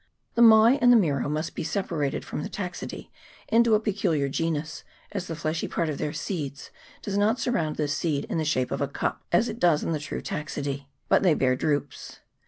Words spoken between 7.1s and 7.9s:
not surround the